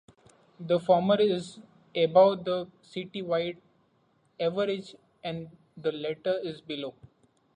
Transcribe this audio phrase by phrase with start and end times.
[0.59, 1.59] The former is
[1.95, 3.57] above the citywide
[4.39, 6.95] average and the latter is below.